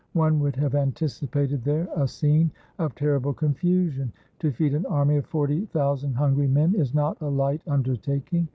[0.13, 4.11] One would have anticipated there a scene of terrible confusion.
[4.39, 8.47] To feed an army of forty thousand hungry men is not a light undertaking.